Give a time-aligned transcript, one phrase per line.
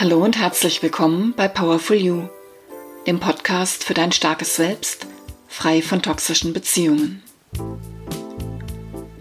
[0.00, 2.28] Hallo und herzlich willkommen bei Powerful You,
[3.08, 5.08] dem Podcast für dein starkes Selbst,
[5.48, 7.20] frei von toxischen Beziehungen.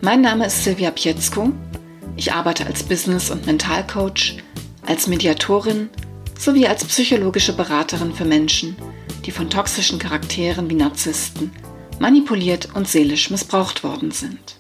[0.02, 1.52] Mein Name ist Silvia Pietzko.
[2.16, 4.38] Ich arbeite als Business- und Mentalcoach,
[4.86, 5.90] als Mediatorin
[6.38, 8.78] sowie als psychologische Beraterin für Menschen,
[9.26, 11.54] die von toxischen Charakteren wie Narzissten
[11.98, 14.58] manipuliert und seelisch missbraucht worden sind.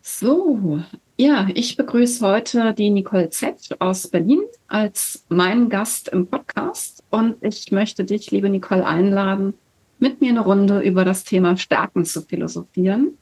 [0.00, 0.80] So,
[1.20, 7.36] ja, ich begrüße heute die Nicole Z aus Berlin als meinen Gast im Podcast und
[7.42, 9.54] ich möchte dich, liebe Nicole, einladen,
[9.98, 13.18] mit mir eine Runde über das Thema Stärken zu philosophieren.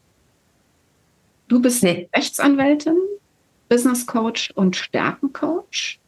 [1.48, 2.06] Du bist nee.
[2.14, 2.98] Rechtsanwältin,
[3.70, 5.98] Business Coach und Stärkencoach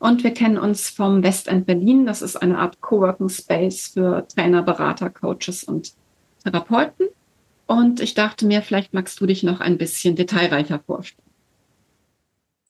[0.00, 2.04] und wir kennen uns vom Westend Berlin.
[2.04, 5.94] Das ist eine Art Coworking Space für Trainer, Berater, Coaches und
[6.44, 7.08] Therapeuten.
[7.66, 11.27] Und ich dachte mir, vielleicht magst du dich noch ein bisschen detailreicher vorstellen.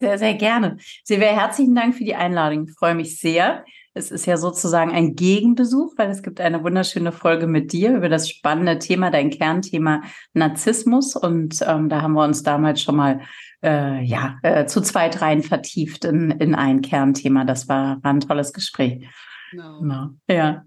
[0.00, 0.76] Sehr, sehr gerne.
[1.02, 2.68] Silvia, herzlichen Dank für die Einladung.
[2.68, 3.64] Ich freue mich sehr.
[3.94, 8.08] Es ist ja sozusagen ein Gegenbesuch, weil es gibt eine wunderschöne Folge mit dir über
[8.08, 10.02] das spannende Thema, dein Kernthema
[10.34, 11.16] Narzissmus.
[11.16, 13.20] Und ähm, da haben wir uns damals schon mal
[13.64, 17.44] äh, ja, äh, zu zweit rein vertieft in, in ein Kernthema.
[17.44, 19.04] Das war, war ein tolles Gespräch.
[19.50, 19.80] Genau.
[19.80, 20.08] genau.
[20.30, 20.64] Ja.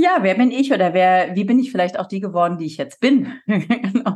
[0.00, 2.76] Ja, wer bin ich oder wer, wie bin ich vielleicht auch die geworden, die ich
[2.76, 3.32] jetzt bin?
[3.46, 4.14] genau.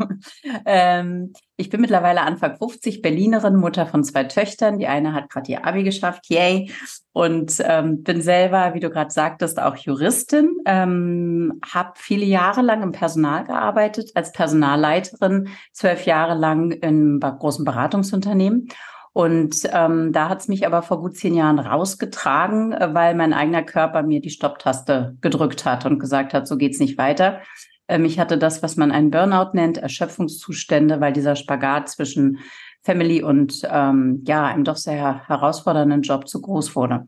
[0.64, 4.78] ähm, ich bin mittlerweile Anfang 50, Berlinerin, Mutter von zwei Töchtern.
[4.78, 6.70] Die eine hat gerade ihr Abi geschafft, yay.
[7.12, 10.56] Und ähm, bin selber, wie du gerade sagtest, auch Juristin.
[10.66, 17.64] Ähm, habe viele Jahre lang im Personal gearbeitet, als Personalleiterin, zwölf Jahre lang in großen
[17.64, 18.68] Beratungsunternehmen
[19.12, 23.34] und ähm, da hat es mich aber vor gut zehn Jahren rausgetragen, äh, weil mein
[23.34, 27.40] eigener Körper mir die Stopptaste gedrückt hat und gesagt hat, so geht's nicht weiter.
[27.88, 32.38] Ähm, ich hatte das, was man einen Burnout nennt, Erschöpfungszustände, weil dieser Spagat zwischen
[32.82, 37.06] Family und ähm, ja, einem doch sehr herausfordernden Job zu groß wurde.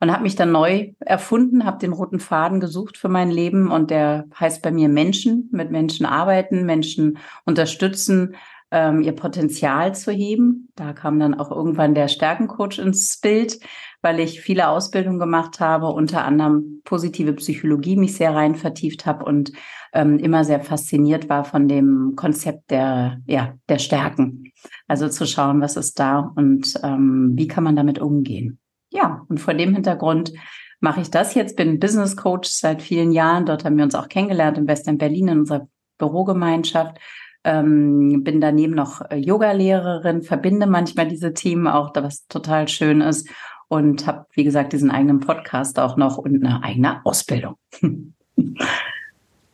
[0.00, 3.90] Und habe mich dann neu erfunden, habe den roten Faden gesucht für mein Leben und
[3.90, 8.34] der heißt bei mir Menschen, mit Menschen arbeiten, Menschen unterstützen,
[8.74, 10.68] ähm, ihr Potenzial zu heben.
[10.74, 13.60] Da kam dann auch irgendwann der Stärkencoach ins Bild,
[14.02, 19.24] weil ich viele Ausbildungen gemacht habe, unter anderem positive Psychologie mich sehr rein vertieft habe
[19.24, 19.52] und
[19.92, 24.50] ähm, immer sehr fasziniert war von dem Konzept der, ja, der Stärken.
[24.88, 28.58] Also zu schauen, was ist da und ähm, wie kann man damit umgehen.
[28.90, 30.32] Ja, und vor dem Hintergrund
[30.80, 33.46] mache ich das jetzt, bin Business Coach seit vielen Jahren.
[33.46, 35.68] Dort haben wir uns auch kennengelernt in West Berlin in unserer
[35.98, 36.98] Bürogemeinschaft
[37.44, 43.28] ähm, bin daneben noch äh, Yoga-Lehrerin, verbinde manchmal diese Themen auch, was total schön ist
[43.68, 47.56] und habe, wie gesagt, diesen eigenen Podcast auch noch und eine eigene Ausbildung.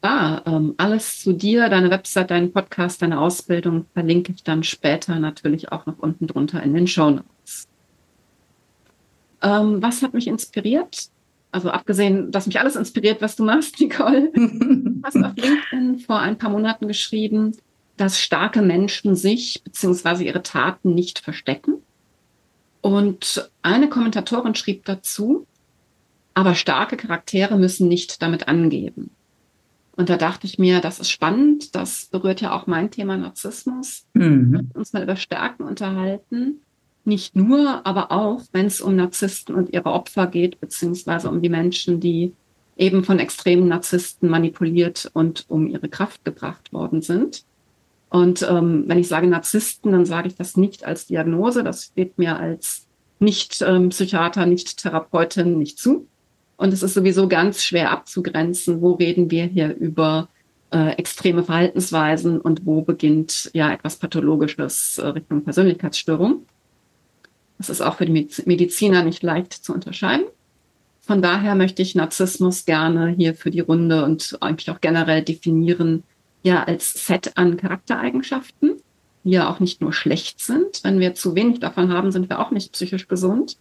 [0.02, 5.18] Ah, ähm, alles zu dir, deine Website, deinen Podcast, deine Ausbildung verlinke ich dann später
[5.18, 7.68] natürlich auch noch unten drunter in den Show Notes.
[9.42, 11.10] Ähm, was hat mich inspiriert?
[11.52, 14.30] Also abgesehen, dass mich alles inspiriert, was du machst, Nicole.
[14.34, 17.52] du hast auf LinkedIn vor ein paar Monaten geschrieben,
[18.00, 20.24] dass starke Menschen sich bzw.
[20.24, 21.82] ihre Taten nicht verstecken.
[22.80, 25.46] Und eine Kommentatorin schrieb dazu,
[26.32, 29.10] aber starke Charaktere müssen nicht damit angeben.
[29.96, 34.06] Und da dachte ich mir, das ist spannend, das berührt ja auch mein Thema Narzissmus.
[34.14, 34.70] Mhm.
[34.72, 36.62] Uns mal über Stärken unterhalten.
[37.04, 41.50] Nicht nur, aber auch, wenn es um Narzissten und ihre Opfer geht, beziehungsweise um die
[41.50, 42.32] Menschen, die
[42.78, 47.44] eben von extremen Narzissten manipuliert und um ihre Kraft gebracht worden sind.
[48.10, 51.62] Und ähm, wenn ich sage Narzissten, dann sage ich das nicht als Diagnose.
[51.64, 52.86] Das steht mir als
[53.20, 56.08] nicht ähm, Psychiater, nicht Therapeutin nicht zu.
[56.56, 60.28] Und es ist sowieso ganz schwer abzugrenzen, wo reden wir hier über
[60.72, 66.46] äh, extreme Verhaltensweisen und wo beginnt ja etwas Pathologisches äh, Richtung Persönlichkeitsstörung.
[67.58, 70.26] Das ist auch für die Mediziner nicht leicht zu unterscheiden.
[71.00, 76.04] Von daher möchte ich Narzissmus gerne hier für die Runde und eigentlich auch generell definieren
[76.42, 78.76] ja als Set an Charaktereigenschaften,
[79.24, 80.82] die ja auch nicht nur schlecht sind.
[80.82, 83.56] Wenn wir zu wenig davon haben, sind wir auch nicht psychisch gesund.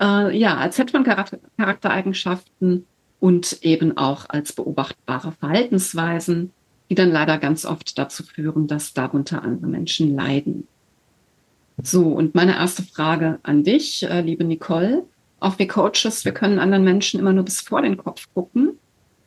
[0.00, 2.86] Äh, ja, als Set von Charakter Charaktereigenschaften
[3.20, 6.50] und eben auch als beobachtbare Verhaltensweisen,
[6.90, 10.66] die dann leider ganz oft dazu führen, dass darunter andere Menschen leiden.
[11.80, 15.04] So, und meine erste Frage an dich, äh, liebe Nicole.
[15.40, 18.78] Auch wir Coaches, wir können anderen Menschen immer nur bis vor den Kopf gucken.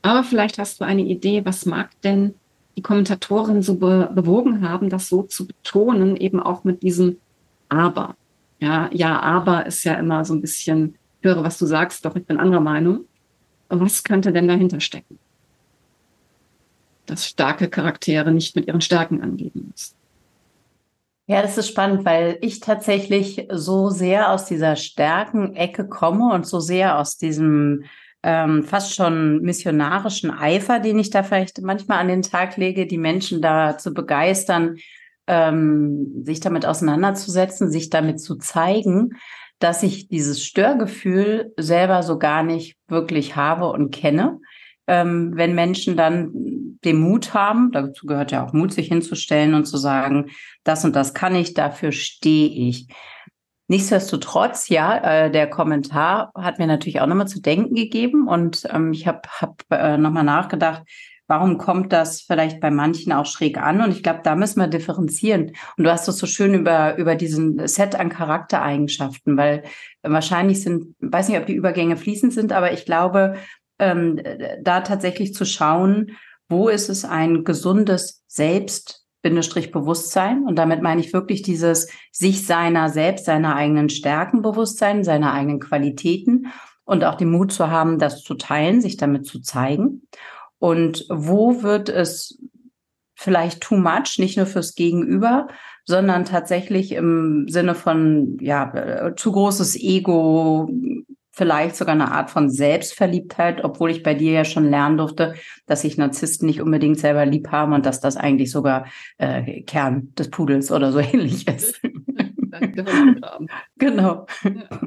[0.01, 2.35] Aber vielleicht hast du eine Idee, was mag denn
[2.75, 7.17] die Kommentatoren so be bewogen haben, das so zu betonen, eben auch mit diesem
[7.69, 8.15] Aber.
[8.59, 12.25] Ja, ja, aber ist ja immer so ein bisschen, höre, was du sagst, doch ich
[12.25, 13.05] bin anderer Meinung.
[13.69, 15.17] Was könnte denn dahinter stecken?
[17.05, 19.95] Dass starke Charaktere nicht mit ihren Stärken angeben müssen.
[21.27, 26.59] Ja, das ist spannend, weil ich tatsächlich so sehr aus dieser Stärken-Ecke komme und so
[26.59, 27.85] sehr aus diesem
[28.27, 32.97] ähm, fast schon missionarischen Eifer, den ich da vielleicht manchmal an den Tag lege, die
[32.97, 34.77] Menschen da zu begeistern,
[35.27, 39.11] ähm, sich damit auseinanderzusetzen, sich damit zu zeigen,
[39.59, 44.39] dass ich dieses Störgefühl selber so gar nicht wirklich habe und kenne.
[44.87, 46.31] Ähm, wenn Menschen dann
[46.83, 50.31] den Mut haben, dazu gehört ja auch Mut, sich hinzustellen und zu sagen,
[50.63, 52.87] das und das kann ich, dafür stehe ich.
[53.67, 58.91] Nichtsdestotrotz, ja, äh, der Kommentar hat mir natürlich auch nochmal zu denken gegeben und ähm,
[58.91, 60.83] ich habe hab, äh, nochmal nachgedacht,
[61.27, 63.81] warum kommt das vielleicht bei manchen auch schräg an?
[63.81, 65.53] Und ich glaube, da müssen wir differenzieren.
[65.77, 69.63] Und du hast es so schön über, über diesen Set an Charaktereigenschaften, weil
[70.03, 73.37] wahrscheinlich sind, weiß nicht, ob die Übergänge fließend sind, aber ich glaube,
[73.79, 74.21] ähm,
[74.61, 76.11] da tatsächlich zu schauen,
[76.47, 80.45] wo ist es ein gesundes Selbst Bindestrich Bewusstsein.
[80.45, 85.59] Und damit meine ich wirklich dieses sich seiner selbst, seiner eigenen Stärken Bewusstsein, seiner eigenen
[85.59, 90.03] Qualitäten und auch den Mut zu haben, das zu teilen, sich damit zu zeigen.
[90.59, 92.39] Und wo wird es
[93.15, 95.47] vielleicht too much, nicht nur fürs Gegenüber,
[95.85, 100.69] sondern tatsächlich im Sinne von, ja, äh, zu großes Ego,
[101.35, 105.35] vielleicht sogar eine Art von Selbstverliebtheit, obwohl ich bei dir ja schon lernen durfte,
[105.65, 108.85] dass sich Narzissten nicht unbedingt selber lieb haben und dass das eigentlich sogar
[109.17, 111.81] äh, Kern des Pudels oder so ähnlich ist.
[113.77, 114.25] genau.
[114.43, 114.79] Ja.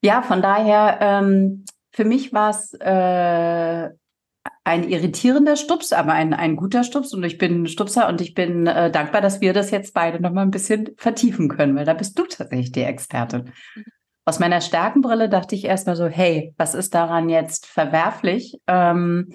[0.00, 0.22] ja.
[0.22, 3.90] von daher, ähm, für mich war es äh,
[4.64, 8.66] ein irritierender Stups, aber ein, ein guter Stups und ich bin Stupser und ich bin
[8.66, 11.92] äh, dankbar, dass wir das jetzt beide noch mal ein bisschen vertiefen können, weil da
[11.92, 13.52] bist du tatsächlich die Expertin.
[13.74, 13.84] Mhm.
[14.26, 18.58] Aus meiner Stärkenbrille dachte ich erstmal so, hey, was ist daran jetzt verwerflich?
[18.66, 19.34] Ähm,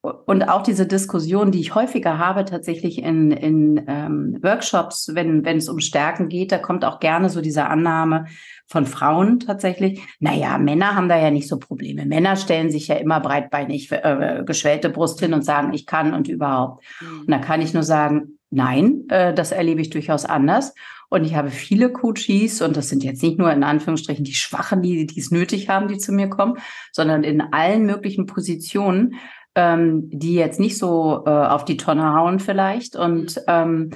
[0.00, 5.56] und auch diese Diskussion, die ich häufiger habe, tatsächlich in, in ähm, Workshops, wenn, wenn
[5.56, 8.26] es um Stärken geht, da kommt auch gerne so diese Annahme
[8.66, 10.00] von Frauen tatsächlich.
[10.20, 12.06] Naja, Männer haben da ja nicht so Probleme.
[12.06, 16.28] Männer stellen sich ja immer breitbeinig äh, geschwellte Brust hin und sagen, ich kann und
[16.28, 16.84] überhaupt.
[17.00, 17.20] Mhm.
[17.20, 20.74] Und da kann ich nur sagen, nein, äh, das erlebe ich durchaus anders.
[21.10, 24.82] Und ich habe viele Coaches, und das sind jetzt nicht nur in Anführungsstrichen die Schwachen,
[24.82, 26.58] die, die es nötig haben, die zu mir kommen,
[26.92, 29.14] sondern in allen möglichen Positionen,
[29.54, 33.42] ähm, die jetzt nicht so äh, auf die Tonne hauen vielleicht und mhm.
[33.48, 33.90] ähm,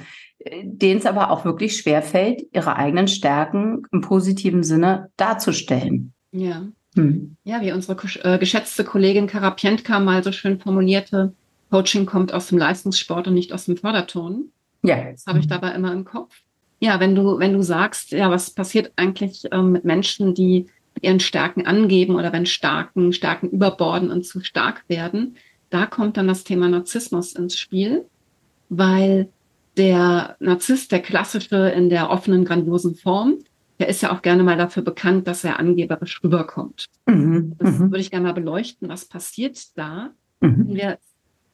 [0.63, 6.13] denen es aber auch wirklich schwerfällt, ihre eigenen Stärken im positiven Sinne darzustellen.
[6.31, 6.67] Ja.
[6.95, 7.37] Hm.
[7.43, 11.33] Ja, wie unsere äh, geschätzte Kollegin Karapientka mal so schön formulierte,
[11.71, 14.51] Coaching kommt aus dem Leistungssport und nicht aus dem Förderton.
[14.83, 15.11] Ja.
[15.11, 16.41] Das habe ich dabei immer im Kopf.
[16.79, 20.67] Ja, wenn du, wenn du sagst, ja, was passiert eigentlich ähm, mit Menschen, die
[21.01, 25.35] ihren Stärken angeben oder wenn Starken, Stärken überborden und zu stark werden,
[25.69, 28.05] da kommt dann das Thema Narzissmus ins Spiel,
[28.69, 29.29] weil
[29.77, 33.39] der Narzisst, der klassische in der offenen, grandiosen Form,
[33.79, 36.85] der ist ja auch gerne mal dafür bekannt, dass er angeberisch rüberkommt.
[37.07, 37.91] Mhm, das mhm.
[37.91, 38.87] würde ich gerne mal beleuchten.
[38.87, 40.11] Was passiert da,
[40.41, 40.69] mhm.
[40.69, 40.97] wenn wir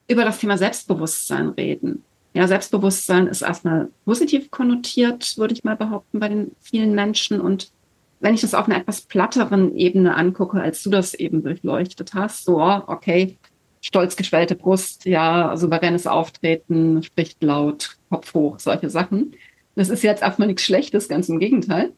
[0.08, 2.04] über das Thema Selbstbewusstsein reden?
[2.34, 7.42] Ja, Selbstbewusstsein ist erstmal positiv konnotiert, würde ich mal behaupten, bei den vielen Menschen.
[7.42, 7.72] Und
[8.20, 12.46] wenn ich das auf einer etwas platteren Ebene angucke, als du das eben durchleuchtet hast,
[12.46, 13.38] so, okay,
[13.82, 19.36] stolz geschwellte Brust, ja, souveränes Auftreten, spricht laut, Kopf hoch, solche Sachen.
[19.76, 21.94] Das ist jetzt erstmal nichts Schlechtes, ganz im Gegenteil.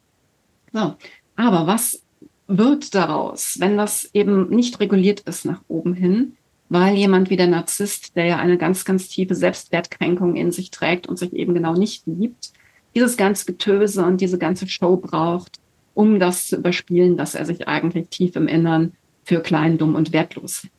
[0.72, 0.96] So.
[1.36, 2.04] Aber was
[2.48, 6.38] wird daraus, wenn das eben nicht reguliert ist nach oben hin?
[6.72, 11.06] weil jemand wie der Narzisst, der ja eine ganz, ganz tiefe Selbstwertkränkung in sich trägt
[11.06, 12.54] und sich eben genau nicht liebt,
[12.96, 15.60] dieses ganze Getöse und diese ganze Show braucht,
[15.94, 18.94] um das zu überspielen, dass er sich eigentlich tief im Innern
[19.24, 20.74] für klein, dumm und wertlos hält.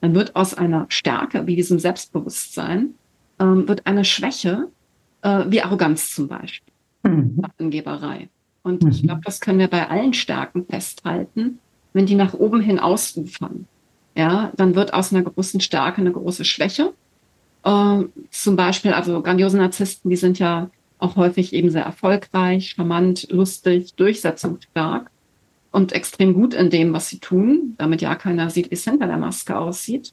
[0.00, 2.94] Dann wird aus einer Stärke wie diesem Selbstbewusstsein
[3.40, 4.68] ähm, wird eine Schwäche
[5.22, 7.42] äh, wie Arroganz zum Beispiel, mhm.
[7.58, 8.28] Angeberei.
[8.62, 8.90] Und mhm.
[8.90, 11.58] ich glaube, das können wir bei allen Stärken festhalten,
[11.92, 13.66] wenn die nach oben hin ausufern
[14.18, 16.92] ja, dann wird aus einer großen Stärke eine große Schwäche.
[17.62, 23.28] Äh, zum Beispiel, also grandiose Narzissten, die sind ja auch häufig eben sehr erfolgreich, charmant,
[23.30, 25.10] lustig, durchsetzungsstark
[25.70, 29.06] und extrem gut in dem, was sie tun, damit ja keiner sieht, wie es hinter
[29.06, 30.12] der Maske aussieht.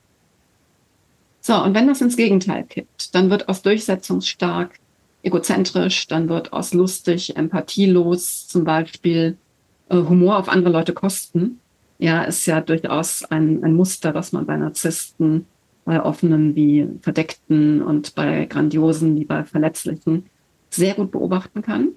[1.41, 4.79] So, und wenn das ins Gegenteil kippt, dann wird aus durchsetzungsstark
[5.23, 9.37] egozentrisch, dann wird aus lustig, empathielos zum Beispiel
[9.89, 11.59] äh, Humor auf andere Leute kosten
[11.97, 15.45] ja, ist ja durchaus ein, ein Muster, das man bei Narzissten,
[15.85, 20.25] bei offenen wie verdeckten und bei grandiosen wie bei verletzlichen
[20.75, 21.89] sehr gut beobachten kann.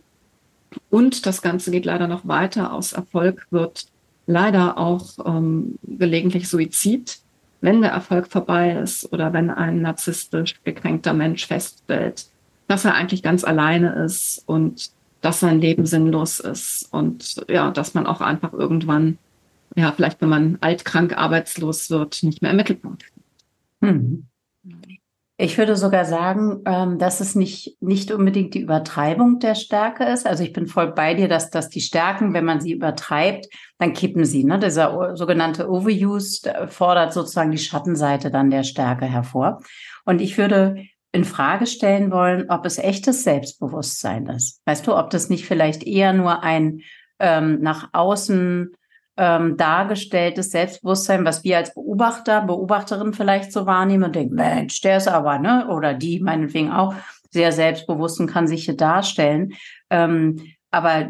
[0.91, 2.73] Und das Ganze geht leider noch weiter.
[2.73, 3.87] Aus Erfolg wird
[4.27, 7.19] leider auch ähm, gelegentlich Suizid,
[7.61, 12.27] wenn der Erfolg vorbei ist oder wenn ein narzisstisch gekränkter Mensch feststellt,
[12.69, 17.95] dass er eigentlich ganz alleine ist und dass sein Leben sinnlos ist und ja, dass
[17.95, 19.19] man auch einfach irgendwann,
[19.75, 23.05] ja, vielleicht wenn man altkrank arbeitslos wird, nicht mehr im Mittelpunkt.
[23.83, 24.27] Hm.
[25.41, 30.27] Ich würde sogar sagen, ähm, dass es nicht, nicht unbedingt die Übertreibung der Stärke ist.
[30.27, 33.47] Also ich bin voll bei dir, dass, dass die Stärken, wenn man sie übertreibt,
[33.79, 34.43] dann kippen sie.
[34.43, 34.59] Ne?
[34.59, 39.61] Dieser sogenannte Overuse äh, fordert sozusagen die Schattenseite dann der Stärke hervor.
[40.05, 44.61] Und ich würde in Frage stellen wollen, ob es echtes Selbstbewusstsein ist.
[44.67, 46.81] Weißt du, ob das nicht vielleicht eher nur ein
[47.21, 48.73] ähm, nach außen
[49.19, 54.99] ähm, dargestelltes Selbstbewusstsein, was wir als Beobachter, Beobachterin vielleicht so wahrnehmen und denken, Mensch, der
[54.99, 56.95] ist aber, ne, oder die meinetwegen auch
[57.31, 59.53] sehr selbstbewusst und kann sich hier darstellen.
[59.91, 61.09] Ähm, aber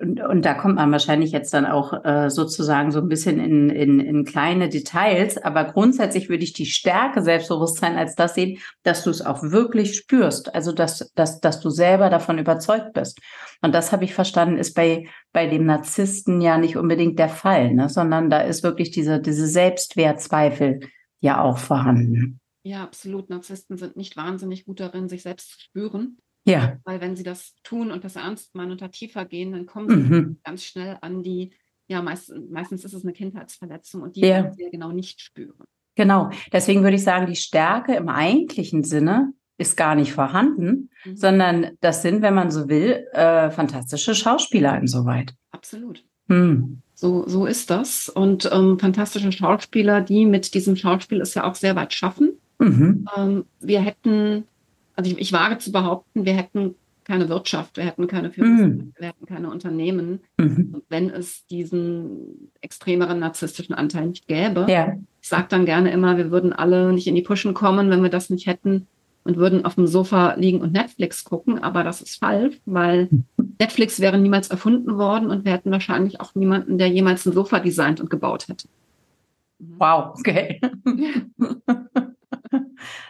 [0.00, 3.68] und, und da kommt man wahrscheinlich jetzt dann auch äh, sozusagen so ein bisschen in,
[3.68, 5.36] in, in kleine Details.
[5.36, 9.96] Aber grundsätzlich würde ich die Stärke Selbstbewusstsein als das sehen, dass du es auch wirklich
[9.96, 10.54] spürst.
[10.54, 13.20] Also dass, dass, dass du selber davon überzeugt bist.
[13.60, 17.74] Und das habe ich verstanden, ist bei, bei dem Narzissten ja nicht unbedingt der Fall,
[17.74, 17.90] ne?
[17.90, 20.80] sondern da ist wirklich diese, diese Selbstwertzweifel
[21.20, 22.40] ja auch vorhanden.
[22.62, 23.28] Ja, absolut.
[23.28, 26.16] Narzissten sind nicht wahnsinnig gut darin, sich selbst zu spüren.
[26.46, 26.78] Ja.
[26.84, 29.88] Weil wenn sie das tun und das ernst meinen und da tiefer gehen, dann kommen
[29.88, 30.38] sie mhm.
[30.44, 31.52] ganz schnell an die,
[31.88, 34.42] ja, meist, meistens ist es eine Kindheitsverletzung und die ja.
[34.42, 35.64] können sie ja genau nicht spüren.
[35.96, 36.30] Genau.
[36.52, 41.16] Deswegen würde ich sagen, die Stärke im eigentlichen Sinne ist gar nicht vorhanden, mhm.
[41.16, 45.34] sondern das sind, wenn man so will, äh, fantastische Schauspieler insoweit.
[45.50, 46.04] Absolut.
[46.28, 46.82] Mhm.
[46.94, 48.08] So, so ist das.
[48.08, 52.38] Und ähm, fantastische Schauspieler, die mit diesem Schauspiel es ja auch sehr weit schaffen.
[52.58, 53.06] Mhm.
[53.16, 54.44] Ähm, wir hätten
[54.96, 56.74] also ich, ich wage zu behaupten, wir hätten
[57.04, 58.92] keine Wirtschaft, wir hätten keine Führungskräfte, mm.
[58.98, 60.82] wir hätten keine Unternehmen, mhm.
[60.88, 64.66] wenn es diesen extremeren narzisstischen Anteil nicht gäbe.
[64.68, 64.96] Ja.
[65.22, 68.10] Ich sage dann gerne immer, wir würden alle nicht in die Puschen kommen, wenn wir
[68.10, 68.88] das nicht hätten
[69.22, 73.08] und würden auf dem Sofa liegen und Netflix gucken, aber das ist falsch, weil
[73.60, 77.60] Netflix wäre niemals erfunden worden und wir hätten wahrscheinlich auch niemanden, der jemals ein Sofa
[77.60, 78.68] designt und gebaut hätte.
[79.58, 80.60] Wow, okay.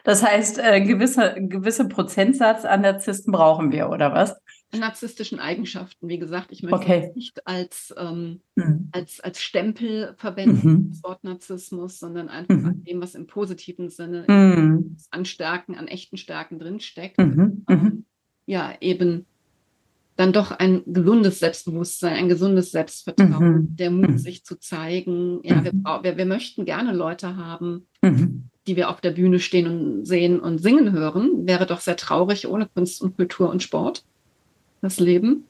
[0.06, 4.36] Das heißt, äh, gewisse, gewisse Prozentsatz an Narzissten brauchen wir, oder was?
[4.72, 7.06] Narzisstischen Eigenschaften, wie gesagt, ich möchte okay.
[7.06, 8.88] das nicht als, ähm, mhm.
[8.92, 10.90] als, als Stempel verwenden, mhm.
[10.90, 12.66] das Wort Narzissmus, sondern einfach mhm.
[12.66, 14.96] an dem, was im positiven Sinne mhm.
[15.10, 17.18] an Stärken, an echten Stärken drinsteckt.
[17.18, 17.64] Mhm.
[17.68, 18.04] Ähm, mhm.
[18.46, 19.26] ja, eben
[20.14, 25.40] dann doch ein gesundes Selbstbewusstsein, ein gesundes Selbstvertrauen, der Mut, sich zu zeigen.
[25.42, 27.88] Ja, wir, wir, wir möchten gerne Leute haben,
[28.66, 32.49] die wir auf der Bühne stehen und sehen und singen hören, wäre doch sehr traurig
[32.49, 34.04] ohne Kunst und Kultur und Sport,
[34.82, 35.44] das Leben.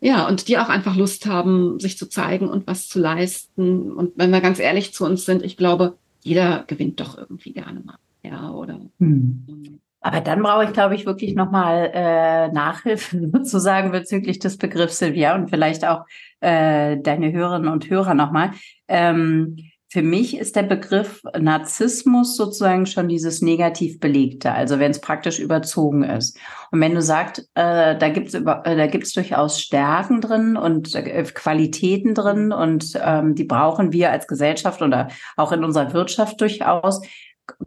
[0.00, 3.92] Ja, und die auch einfach Lust haben, sich zu zeigen und was zu leisten.
[3.92, 7.80] Und wenn wir ganz ehrlich zu uns sind, ich glaube, jeder gewinnt doch irgendwie gerne
[7.80, 7.96] mal.
[8.22, 8.80] Ja, oder?
[8.98, 9.80] Hm.
[10.00, 15.34] Aber dann brauche ich, glaube ich, wirklich nochmal äh, Nachhilfe sozusagen bezüglich des Begriffs Silvia
[15.34, 16.06] und vielleicht auch
[16.40, 18.52] äh, deine Hörerinnen und Hörer nochmal.
[18.88, 19.56] Ähm,
[19.92, 25.40] für mich ist der Begriff Narzissmus sozusagen schon dieses negativ belegte, also wenn es praktisch
[25.40, 26.38] überzogen ist.
[26.70, 31.24] Und wenn du sagst, äh, da gibt es äh, gibt's durchaus Stärken drin und äh,
[31.24, 37.02] Qualitäten drin und ähm, die brauchen wir als Gesellschaft oder auch in unserer Wirtschaft durchaus,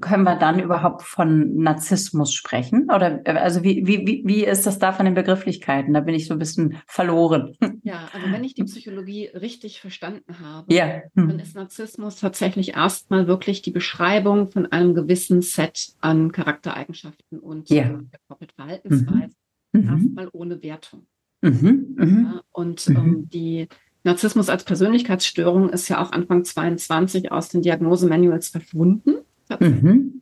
[0.02, 2.90] können wir dann überhaupt von Narzissmus sprechen?
[2.94, 5.94] Oder also wie, wie, wie ist das da von den Begrifflichkeiten?
[5.94, 7.56] Da bin ich so ein bisschen verloren.
[7.86, 11.02] Ja, also wenn ich die Psychologie richtig verstanden habe, ja.
[11.16, 11.28] hm.
[11.28, 17.70] dann ist Narzissmus tatsächlich erstmal wirklich die Beschreibung von einem gewissen Set an Charaktereigenschaften und
[17.70, 17.84] ja.
[17.84, 19.36] Äh, Verhaltensweisen.
[19.74, 19.90] Mhm.
[19.90, 21.08] Erstmal ohne Wertung.
[21.42, 21.96] Mhm.
[21.98, 22.28] Mhm.
[22.32, 22.96] Ja, und mhm.
[22.96, 23.68] ähm, die
[24.04, 29.16] Narzissmus als Persönlichkeitsstörung ist ja auch Anfang 22 aus den Diagnosemanuals verschwunden.
[29.62, 30.22] Mhm.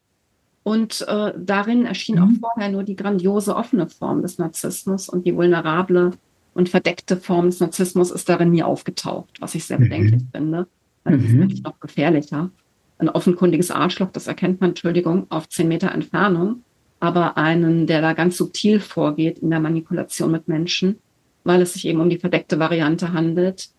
[0.63, 2.23] Und äh, darin erschien mhm.
[2.23, 6.11] auch vorher nur die grandiose offene Form des Narzissmus und die vulnerable
[6.53, 9.83] und verdeckte Form des Narzissmus ist darin nie aufgetaucht, was ich sehr mhm.
[9.83, 10.67] bedenklich finde.
[11.03, 11.41] Das ist mhm.
[11.41, 12.51] eigentlich noch gefährlicher.
[13.00, 16.63] Ein offenkundiges Arschloch, das erkennt man, Entschuldigung, auf zehn Meter Entfernung,
[17.00, 21.00] aber einen, der da ganz subtil vorgeht in der Manipulation mit Menschen,
[21.43, 23.69] weil es sich eben um die verdeckte Variante handelt,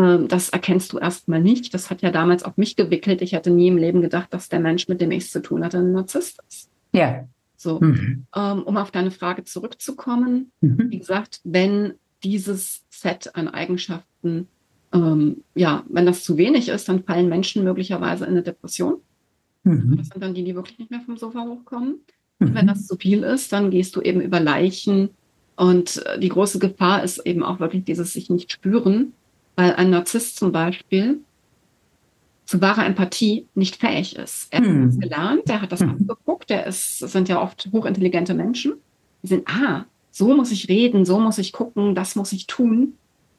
[0.00, 1.74] das erkennst du erstmal nicht.
[1.74, 3.20] Das hat ja damals auf mich gewickelt.
[3.20, 5.64] Ich hätte nie im Leben gedacht, dass der Mensch, mit dem ich es zu tun
[5.64, 6.70] hatte, ein Narzisst ist.
[6.92, 7.26] Ja.
[7.56, 8.26] So, mhm.
[8.36, 10.52] Ähm, um auf deine Frage zurückzukommen.
[10.60, 10.90] Mhm.
[10.90, 14.46] Wie gesagt, wenn dieses Set an Eigenschaften,
[14.92, 19.00] ähm, ja, wenn das zu wenig ist, dann fallen Menschen möglicherweise in eine Depression.
[19.64, 19.96] Mhm.
[19.96, 22.00] Das sind dann die, die wirklich nicht mehr vom Sofa hochkommen.
[22.38, 22.68] Und wenn mhm.
[22.68, 25.10] das zu viel ist, dann gehst du eben über Leichen.
[25.56, 29.12] Und äh, die große Gefahr ist eben auch wirklich dieses sich nicht spüren
[29.58, 31.18] weil ein Narzisst zum Beispiel
[32.44, 34.46] zu wahrer Empathie nicht fähig ist.
[34.52, 34.82] Er hm.
[34.82, 35.90] hat das gelernt, er hat das hm.
[35.90, 38.74] abgeguckt, er ist, sind ja oft hochintelligente Menschen.
[39.24, 42.94] die sind, ah, so muss ich reden, so muss ich gucken, das muss ich tun,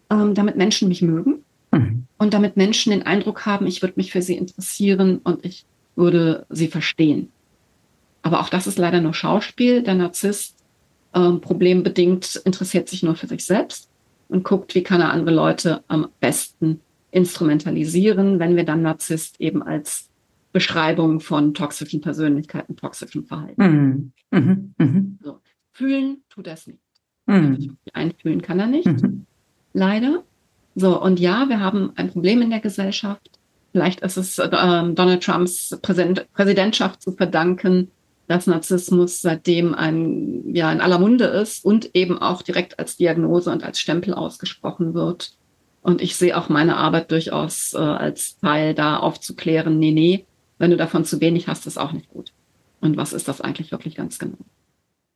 [0.09, 2.05] ähm, damit Menschen mich mögen mhm.
[2.17, 6.45] und damit Menschen den Eindruck haben, ich würde mich für sie interessieren und ich würde
[6.49, 7.31] sie verstehen.
[8.23, 9.83] Aber auch das ist leider nur Schauspiel.
[9.83, 10.57] Der Narzisst
[11.15, 13.88] ähm, problembedingt interessiert sich nur für sich selbst
[14.29, 16.79] und guckt, wie kann er andere Leute am besten
[17.11, 20.09] instrumentalisieren, wenn wir dann Narzisst eben als
[20.51, 24.13] Beschreibung von toxischen Persönlichkeiten, toxischem Verhalten.
[24.31, 24.39] Mhm.
[24.39, 24.73] Mhm.
[24.77, 25.19] Mhm.
[25.21, 25.39] So.
[25.71, 26.79] Fühlen tut er es nicht.
[27.25, 27.77] Mhm.
[27.93, 28.87] Einfühlen kann er nicht.
[28.87, 29.25] Mhm.
[29.73, 30.23] Leider.
[30.75, 33.29] So, und ja, wir haben ein Problem in der Gesellschaft.
[33.71, 37.91] Vielleicht ist es äh, Donald Trumps Präsident, Präsidentschaft zu verdanken,
[38.29, 43.51] dass Narzissmus seitdem ein, ja, in aller Munde ist und eben auch direkt als Diagnose
[43.51, 45.33] und als Stempel ausgesprochen wird.
[45.81, 50.25] Und ich sehe auch meine Arbeit durchaus äh, als Teil da aufzuklären, nee, nee,
[50.59, 52.31] wenn du davon zu wenig hast, ist auch nicht gut.
[52.81, 54.37] Und was ist das eigentlich wirklich ganz genau?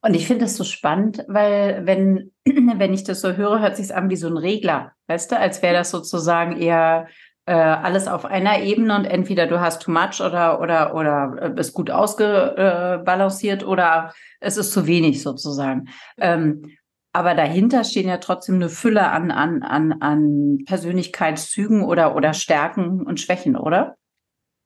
[0.01, 3.93] Und ich finde das so spannend, weil wenn, wenn ich das so höre, hört sich
[3.93, 7.07] an wie so ein Regler, weißt du, als wäre das sozusagen eher
[7.45, 11.73] äh, alles auf einer Ebene und entweder du hast too much oder oder oder ist
[11.73, 15.89] gut ausgebalanciert oder es ist zu wenig sozusagen.
[16.17, 16.77] Ähm,
[17.11, 23.05] aber dahinter stehen ja trotzdem eine Fülle an an an an Persönlichkeitszügen oder oder Stärken
[23.05, 23.95] und Schwächen, oder?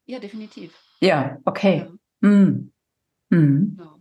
[0.06, 0.74] Ja, definitiv.
[1.02, 1.88] Ja, okay.
[2.22, 2.30] Ja.
[2.30, 2.72] Mm.
[3.30, 3.78] Mm.
[3.78, 3.98] Genau.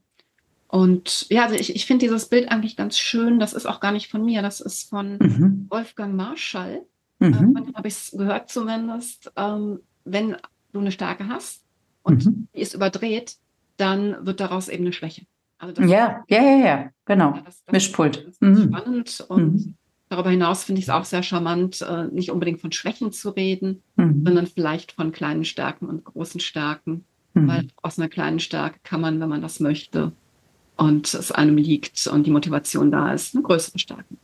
[0.69, 3.39] Und ja, also ich, ich finde dieses Bild eigentlich ganz schön.
[3.39, 5.67] Das ist auch gar nicht von mir, das ist von mhm.
[5.71, 6.85] Wolfgang Marschall.
[7.19, 7.33] Mhm.
[7.33, 9.33] Äh, von dem habe ich es gehört zumindest.
[9.37, 10.37] Ähm, wenn
[10.73, 11.65] du eine Stärke hast
[12.03, 12.49] und mhm.
[12.55, 13.37] die ist überdreht,
[13.77, 15.27] dann wird daraus eben eine Schwäche.
[15.59, 17.35] Also ja, ja, ja, ja, genau.
[17.35, 18.17] Ja, das, das Mischpult.
[18.19, 18.75] Ist, das ist mhm.
[18.75, 19.75] spannend und mhm.
[20.09, 23.83] darüber hinaus finde ich es auch sehr charmant, äh, nicht unbedingt von Schwächen zu reden,
[23.97, 24.23] mhm.
[24.25, 27.05] sondern vielleicht von kleinen Stärken und großen Stärken.
[27.39, 30.13] Weil aus einer kleinen Stärke kann man, wenn man das möchte,
[30.77, 34.19] und es einem liegt und die Motivation da ist, eine größere Stärken.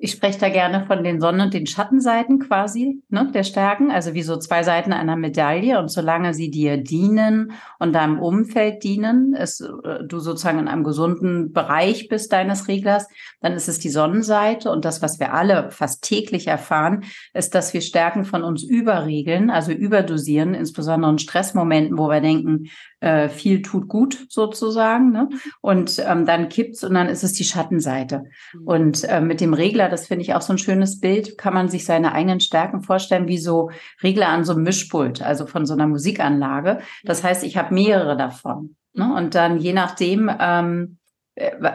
[0.00, 4.14] Ich spreche da gerne von den Sonnen- und den Schattenseiten quasi ne, der Stärken, also
[4.14, 5.76] wie so zwei Seiten einer Medaille.
[5.80, 10.84] Und solange sie dir dienen und deinem Umfeld dienen, ist, äh, du sozusagen in einem
[10.84, 13.08] gesunden Bereich bist deines Reglers,
[13.40, 14.70] dann ist es die Sonnenseite.
[14.70, 17.02] Und das, was wir alle fast täglich erfahren,
[17.34, 22.68] ist, dass wir Stärken von uns überregeln, also überdosieren, insbesondere in Stressmomenten, wo wir denken,
[23.00, 25.12] äh, viel tut gut sozusagen.
[25.12, 25.28] Ne?
[25.60, 28.24] Und ähm, dann kippt's und dann ist es die Schattenseite.
[28.52, 28.66] Mhm.
[28.66, 31.68] Und äh, mit dem Regler, das finde ich auch so ein schönes Bild, kann man
[31.68, 33.70] sich seine eigenen Stärken vorstellen, wie so
[34.02, 36.80] Regler an so einem Mischpult, also von so einer Musikanlage.
[37.04, 38.76] Das heißt, ich habe mehrere davon.
[38.94, 39.04] Ne?
[39.04, 39.12] Mhm.
[39.12, 40.97] Und dann je nachdem, ähm, äh,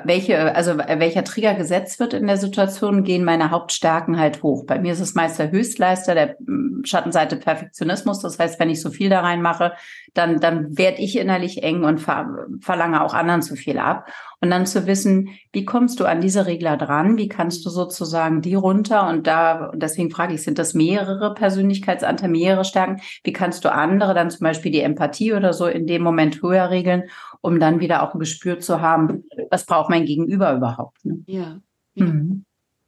[0.04, 4.66] welche, also welcher Trigger gesetzt wird in der Situation, gehen meine Hauptstärken halt hoch.
[4.66, 8.20] Bei mir ist es meist der Höchstleister, der hm, Schattenseite Perfektionismus.
[8.20, 9.74] Das heißt, wenn ich so viel da reinmache,
[10.14, 14.08] dann, dann werde ich innerlich eng und ver verlange auch anderen zu viel ab.
[14.42, 17.18] Und dann zu wissen, wie kommst du an diese Regler dran?
[17.18, 19.08] Wie kannst du sozusagen die runter?
[19.08, 23.02] Und da, deswegen frage ich, sind das mehrere Persönlichkeitsanteile, mehrere Stärken?
[23.24, 26.70] Wie kannst du andere dann zum Beispiel die Empathie oder so in dem Moment höher
[26.70, 27.04] regeln,
[27.44, 31.04] um dann wieder auch ein Gespür zu haben, was braucht mein Gegenüber überhaupt?
[31.06, 31.22] Ne?
[31.28, 31.60] Ja.
[31.94, 32.06] Ja.
[32.06, 32.46] Mhm.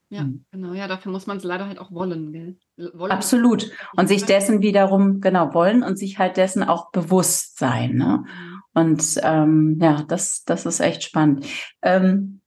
[0.09, 0.45] Ja, mhm.
[0.51, 0.73] genau.
[0.73, 2.55] Ja, dafür muss man es leider halt auch wollen, gell?
[2.93, 3.11] Wollen.
[3.11, 3.69] Absolut.
[3.97, 7.95] Und sich dessen wiederum, genau, wollen und sich halt dessen auch bewusst sein.
[7.95, 8.23] Ne?
[8.23, 8.61] Mhm.
[8.73, 11.45] Und ähm, ja, das, das ist echt spannend.
[11.81, 12.39] Ähm,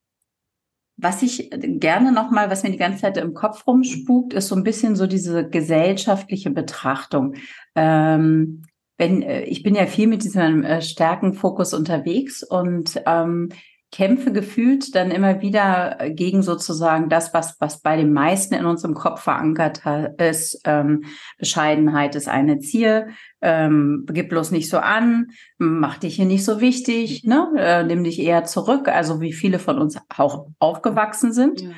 [0.96, 4.64] was ich gerne nochmal, was mir die ganze Zeit im Kopf rumspukt, ist so ein
[4.64, 7.34] bisschen so diese gesellschaftliche Betrachtung.
[7.74, 8.62] Ähm,
[8.98, 13.48] wenn, äh, ich bin ja viel mit diesem äh, Stärkenfokus unterwegs und ähm,
[13.90, 18.94] kämpfe gefühlt dann immer wieder gegen sozusagen das, was, was bei den meisten in unserem
[18.94, 19.80] Kopf verankert
[20.18, 20.60] ist.
[20.64, 21.04] Ähm,
[21.38, 23.08] Bescheidenheit ist eine Ziel,
[23.40, 27.48] ähm, gib bloß nicht so an, mach dich hier nicht so wichtig, ne?
[27.56, 31.62] Äh, nimm dich eher zurück, also wie viele von uns auch aufgewachsen sind.
[31.62, 31.70] Ja.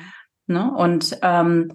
[0.47, 0.73] Ne?
[0.73, 1.71] Und ähm,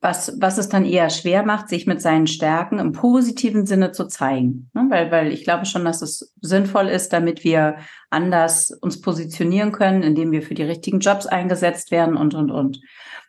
[0.00, 4.06] was, was es dann eher schwer macht, sich mit seinen Stärken im positiven Sinne zu
[4.06, 4.70] zeigen.
[4.74, 4.86] Ne?
[4.90, 7.76] Weil, weil ich glaube schon, dass es sinnvoll ist, damit wir
[8.10, 12.80] anders uns positionieren können, indem wir für die richtigen Jobs eingesetzt werden und, und, und.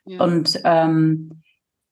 [0.06, 0.22] Ja.
[0.22, 1.42] Und ähm,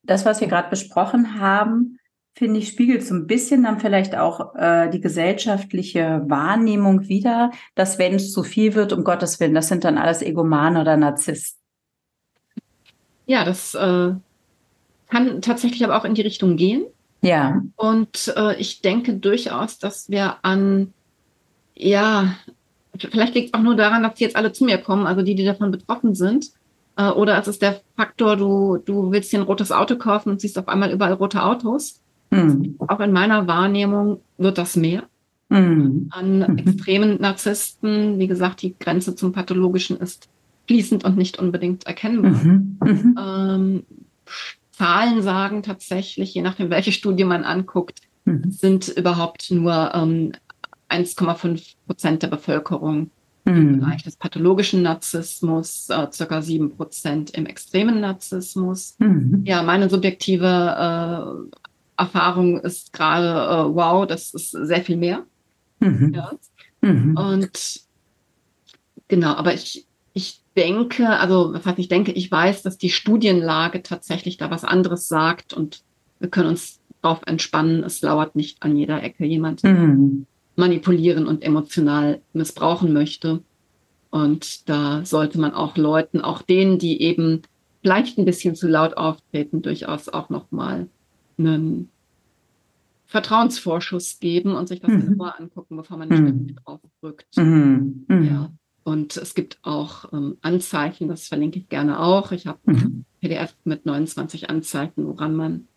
[0.03, 1.97] das, was wir gerade besprochen haben,
[2.35, 7.99] finde ich, spiegelt so ein bisschen dann vielleicht auch äh, die gesellschaftliche Wahrnehmung wieder, dass
[7.99, 11.61] wenn es zu viel wird, um Gottes Willen, das sind dann alles Egomane oder Narzissten.
[13.25, 14.13] Ja, das äh,
[15.13, 16.85] kann tatsächlich aber auch in die Richtung gehen.
[17.21, 17.61] Ja.
[17.75, 20.91] Und äh, ich denke durchaus, dass wir an,
[21.75, 22.35] ja,
[22.97, 25.35] vielleicht liegt es auch nur daran, dass die jetzt alle zu mir kommen, also die,
[25.35, 26.47] die davon betroffen sind.
[26.97, 30.41] Äh, oder es ist der Faktor, du, du willst dir ein rotes Auto kaufen und
[30.41, 32.01] siehst auf einmal überall rote Autos.
[32.31, 32.75] Hm.
[32.79, 35.03] Auch in meiner Wahrnehmung wird das mehr.
[35.49, 36.07] Mhm.
[36.09, 36.57] An mhm.
[36.57, 40.27] extremen Narzissten, wie gesagt, die Grenze zum Pathologischen ist
[40.67, 42.31] fließend und nicht unbedingt erkennbar.
[42.31, 42.77] Mhm.
[42.83, 43.19] Mhm.
[43.19, 43.83] Ähm,
[44.73, 48.51] Zahlen sagen tatsächlich, je nachdem, welche Studie man anguckt, mhm.
[48.51, 50.33] sind überhaupt nur ähm,
[50.89, 53.11] 1,5 Prozent der Bevölkerung
[53.45, 53.79] im mhm.
[53.79, 58.95] Bereich des pathologischen Narzissmus, äh, circa 7 Prozent im extremen Narzissmus.
[58.99, 59.43] Mhm.
[59.45, 65.23] Ja, meine subjektive äh, Erfahrung ist gerade, äh, wow, das ist sehr viel mehr.
[65.79, 66.13] Mhm.
[66.15, 66.31] Ja.
[66.81, 67.15] Mhm.
[67.15, 67.81] Und
[69.07, 73.81] genau, aber ich, ich denke, also was heißt ich denke, ich weiß, dass die Studienlage
[73.81, 75.83] tatsächlich da was anderes sagt und
[76.19, 80.25] wir können uns darauf entspannen, es lauert nicht an jeder Ecke jemand, mhm.
[80.55, 83.41] manipulieren und emotional missbrauchen möchte.
[84.09, 87.41] Und da sollte man auch Leuten, auch denen, die eben
[87.81, 90.87] vielleicht ein bisschen zu laut auftreten, durchaus auch nochmal
[91.37, 91.89] einen
[93.07, 95.01] Vertrauensvorschuss geben und sich das mhm.
[95.01, 96.55] genauer angucken, bevor man nicht mhm.
[96.63, 97.37] draufdrückt.
[97.37, 98.05] Mhm.
[98.07, 98.23] mhm.
[98.23, 98.51] Ja.
[98.83, 102.31] Und es gibt auch ähm, Anzeichen, das verlinke ich gerne auch.
[102.31, 103.05] Ich habe mhm.
[103.21, 105.67] PDF mit 29 Anzeichen, woran man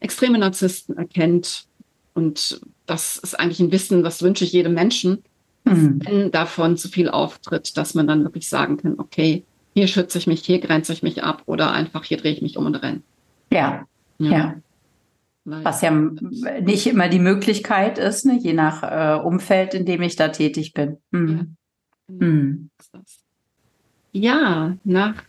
[0.00, 1.66] extreme Narzissten erkennt.
[2.12, 5.24] Und das ist eigentlich ein Wissen, das wünsche ich jedem Menschen,
[5.64, 6.00] mhm.
[6.04, 10.26] wenn davon zu viel auftritt, dass man dann wirklich sagen kann, okay, hier schütze ich
[10.26, 13.02] mich, hier grenze ich mich ab oder einfach hier drehe ich mich um und renne.
[13.50, 13.86] Ja,
[14.18, 14.30] ja.
[14.30, 14.54] ja.
[15.46, 18.38] Was ja nicht immer die Möglichkeit ist, ne?
[18.38, 20.96] je nach äh, Umfeld, in dem ich da tätig bin.
[21.10, 21.28] Mhm.
[21.28, 21.44] Ja.
[22.08, 22.70] Mhm.
[24.12, 25.22] ja, nach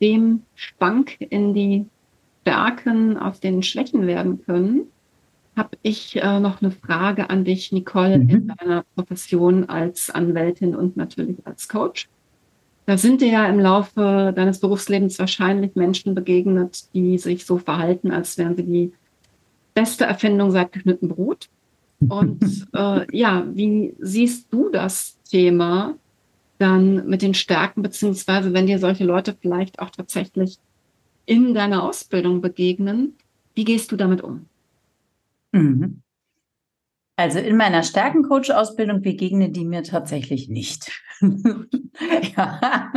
[0.00, 1.86] dem Schwank in die
[2.42, 4.86] Stärken aus den Schwächen werden können,
[5.56, 8.28] habe ich äh, noch eine Frage an dich, Nicole, mhm.
[8.28, 12.08] in deiner Profession als Anwältin und natürlich als Coach.
[12.86, 18.10] Da sind dir ja im Laufe deines Berufslebens wahrscheinlich Menschen begegnet, die sich so verhalten,
[18.10, 18.92] als wären sie die
[19.72, 21.48] beste Erfindung seit geschnitten Brot.
[22.08, 25.94] Und äh, ja, wie siehst du das Thema
[26.62, 30.58] dann mit den Stärken, beziehungsweise wenn dir solche Leute vielleicht auch tatsächlich
[31.26, 33.16] in deiner Ausbildung begegnen,
[33.54, 34.46] wie gehst du damit um?
[35.52, 36.02] Mhm.
[37.16, 40.90] Also in meiner Stärkencoach-Ausbildung begegnen die mir tatsächlich nicht.
[42.36, 42.90] ja.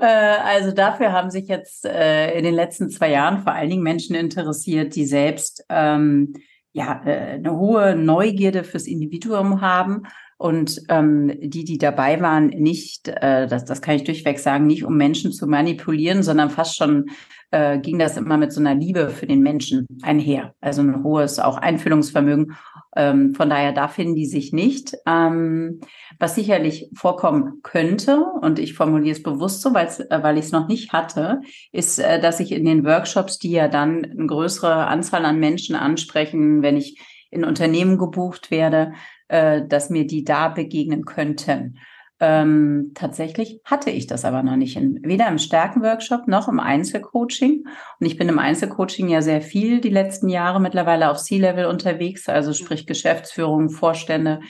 [0.00, 3.82] Äh, also dafür haben sich jetzt äh, in den letzten zwei Jahren vor allen Dingen
[3.82, 6.32] Menschen interessiert, die selbst ähm,
[6.72, 10.04] ja äh, eine hohe Neugierde fürs Individuum haben
[10.40, 14.86] und ähm, die, die dabei waren, nicht, äh, das, das kann ich durchweg sagen, nicht
[14.86, 17.10] um Menschen zu manipulieren, sondern fast schon
[17.50, 20.54] äh, ging das immer mit so einer Liebe für den Menschen einher.
[20.62, 22.56] Also ein hohes auch Einfühlungsvermögen.
[22.96, 24.96] Ähm, von daher, da finden die sich nicht.
[25.06, 25.82] Ähm,
[26.18, 30.68] was sicherlich vorkommen könnte, und ich formuliere es bewusst so, äh, weil ich es noch
[30.68, 35.26] nicht hatte, ist, äh, dass ich in den Workshops, die ja dann eine größere Anzahl
[35.26, 36.98] an Menschen ansprechen, wenn ich
[37.30, 38.92] in Unternehmen gebucht werde,
[39.30, 41.78] äh, dass mir die da begegnen könnten.
[42.22, 47.64] Ähm, tatsächlich hatte ich das aber noch nicht, in, weder im Stärkenworkshop noch im Einzelcoaching.
[47.98, 52.28] Und ich bin im Einzelcoaching ja sehr viel die letzten Jahre mittlerweile auf C-Level unterwegs,
[52.28, 54.40] also sprich Geschäftsführung, Vorstände,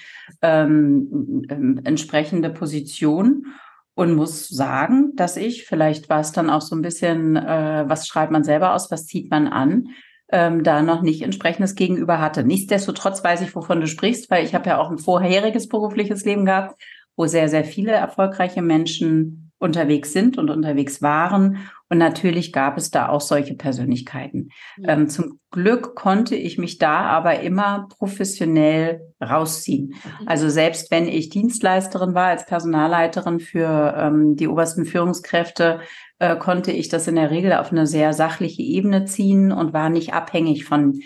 [0.42, 3.46] ähm, ähm, entsprechende Positionen.
[3.94, 8.06] Und muss sagen, dass ich, vielleicht war es dann auch so ein bisschen, äh, was
[8.06, 9.88] schreibt man selber aus, was zieht man an,
[10.32, 12.44] ähm, da noch nicht entsprechendes Gegenüber hatte.
[12.44, 16.44] Nichtsdestotrotz weiß ich, wovon du sprichst, weil ich habe ja auch ein vorheriges berufliches Leben
[16.44, 16.80] gehabt
[17.20, 21.58] wo sehr, sehr viele erfolgreiche Menschen unterwegs sind und unterwegs waren.
[21.90, 24.50] Und natürlich gab es da auch solche Persönlichkeiten.
[24.78, 24.90] Ja.
[24.90, 29.88] Ähm, zum Glück konnte ich mich da aber immer professionell rausziehen.
[29.88, 30.28] Mhm.
[30.28, 35.80] Also selbst wenn ich Dienstleisterin war als Personalleiterin für ähm, die obersten Führungskräfte,
[36.20, 39.90] äh, konnte ich das in der Regel auf eine sehr sachliche Ebene ziehen und war
[39.90, 41.00] nicht abhängig von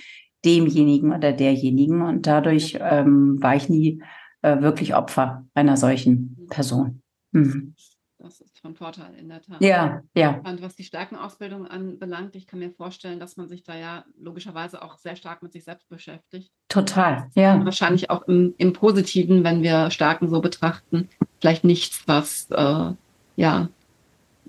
[0.44, 2.02] demjenigen oder derjenigen.
[2.02, 4.02] Und dadurch ähm, war ich nie
[4.42, 7.00] äh, wirklich Opfer einer solchen Person.
[7.32, 7.74] Mhm.
[8.64, 9.60] Von Vorteil in der Tat.
[9.60, 10.40] Ja, ja.
[10.42, 14.80] Und was die Stärkenausbildung anbelangt, ich kann mir vorstellen, dass man sich da ja logischerweise
[14.80, 16.50] auch sehr stark mit sich selbst beschäftigt.
[16.68, 17.56] Total, ja.
[17.56, 22.92] Und wahrscheinlich auch im, im Positiven, wenn wir Stärken so betrachten, vielleicht nichts, was äh,
[23.36, 23.68] ja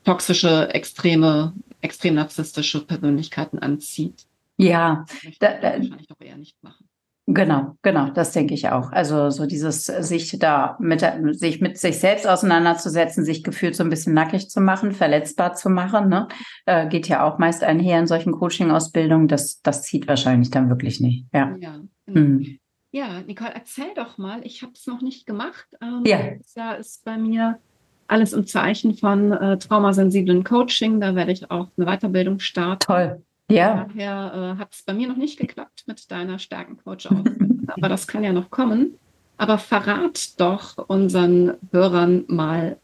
[0.05, 1.51] toxische, extreme,
[1.81, 4.27] extrem narzisstische Persönlichkeiten anzieht.
[4.55, 5.05] Ja,
[5.41, 6.87] da, da, wahrscheinlich doch eher nicht machen.
[7.27, 8.91] Genau, genau, das denke ich auch.
[8.91, 13.89] Also so dieses sich da mit sich mit sich selbst auseinanderzusetzen, sich gefühlt so ein
[13.89, 16.27] bisschen nackig zu machen, verletzbar zu machen, ne?
[16.67, 19.27] Äh, geht ja auch meist einher in solchen Coaching-Ausbildungen.
[19.27, 21.25] Das, das zieht wahrscheinlich dann wirklich nicht.
[21.33, 21.55] Ja.
[21.59, 22.19] Ja, genau.
[22.19, 22.59] mhm.
[22.91, 24.45] ja Nicole, erzähl doch mal.
[24.45, 25.65] Ich habe es noch nicht gemacht.
[25.81, 26.19] Ähm, ja.
[26.55, 27.57] Jahr ist bei mir
[28.07, 30.99] alles im Zeichen von äh, traumasensiblen Coaching.
[30.99, 32.85] Da werde ich auch eine Weiterbildung starten.
[32.85, 33.23] Toll.
[33.49, 33.85] Ja.
[33.87, 38.23] Daher äh, hat es bei mir noch nicht geklappt mit deiner Stärkencoach-Ausbildung, aber das kann
[38.23, 38.97] ja noch kommen.
[39.37, 42.77] Aber verrat doch unseren Hörern mal,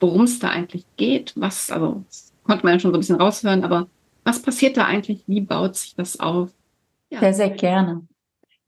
[0.00, 1.32] worum es da eigentlich geht.
[1.34, 2.04] Was, also
[2.44, 3.88] konnte man ja schon so ein bisschen raushören, aber
[4.22, 5.24] was passiert da eigentlich?
[5.26, 6.50] Wie baut sich das auf?
[7.10, 7.20] Ja.
[7.20, 8.06] Sehr, sehr gerne.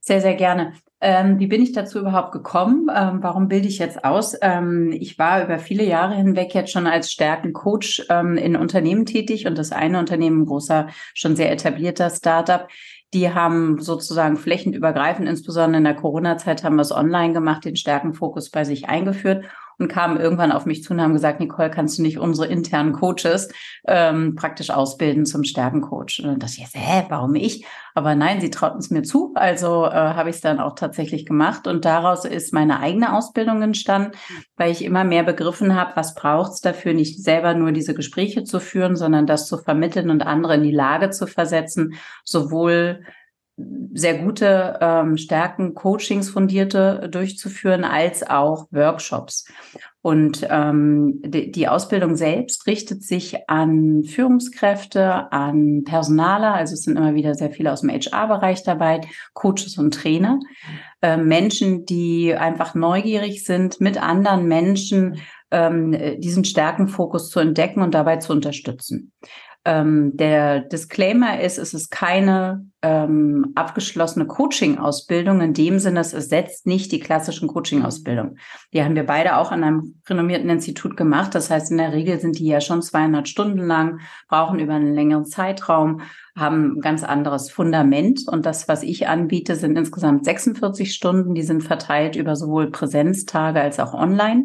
[0.01, 0.73] Sehr, sehr gerne.
[1.01, 2.89] Ähm, wie bin ich dazu überhaupt gekommen?
[2.95, 4.35] Ähm, warum bilde ich jetzt aus?
[4.41, 9.47] Ähm, ich war über viele Jahre hinweg jetzt schon als Stärkencoach ähm, in Unternehmen tätig
[9.47, 12.67] und das eine Unternehmen, ein großer, schon sehr etablierter Startup,
[13.13, 18.51] die haben sozusagen flächenübergreifend, insbesondere in der Corona-Zeit, haben wir es online gemacht, den Stärkenfokus
[18.51, 19.45] bei sich eingeführt
[19.79, 22.93] und kamen irgendwann auf mich zu und haben gesagt, Nicole, kannst du nicht unsere internen
[22.93, 23.49] Coaches
[23.87, 26.23] ähm, praktisch ausbilden zum Stärkencoach?
[26.25, 27.65] Und ich, jetzt, hä, warum ich?
[27.95, 31.25] Aber nein, sie trauten es mir zu, also äh, habe ich es dann auch tatsächlich
[31.27, 34.13] gemacht und daraus ist meine eigene Ausbildung entstanden,
[34.57, 38.45] weil ich immer mehr begriffen habe, was braucht es dafür, nicht selber nur diese Gespräche
[38.45, 43.03] zu führen, sondern das zu vermitteln und andere in die Lage zu versetzen, sowohl
[43.57, 49.47] sehr gute ähm, Stärken, Coachings fundierte durchzuführen, als auch Workshops.
[50.03, 56.97] Und ähm, die, die Ausbildung selbst richtet sich an Führungskräfte, an Personaler, also es sind
[56.97, 59.01] immer wieder sehr viele aus dem HR-Bereich dabei,
[59.33, 60.39] Coaches und Trainer,
[61.01, 65.19] äh, Menschen, die einfach neugierig sind, mit anderen Menschen
[65.51, 69.13] ähm, diesen Stärkenfokus zu entdecken und dabei zu unterstützen.
[69.67, 75.41] Ähm, der Disclaimer ist, es ist keine ähm, abgeschlossene Coaching-Ausbildung.
[75.41, 78.37] In dem Sinne, es ersetzt nicht die klassischen Coaching-Ausbildung.
[78.73, 81.35] Die haben wir beide auch an einem renommierten Institut gemacht.
[81.35, 83.99] Das heißt, in der Regel sind die ja schon 200 Stunden lang,
[84.29, 86.01] brauchen über einen längeren Zeitraum,
[86.37, 88.21] haben ein ganz anderes Fundament.
[88.29, 91.35] Und das, was ich anbiete, sind insgesamt 46 Stunden.
[91.35, 94.45] Die sind verteilt über sowohl Präsenztage als auch online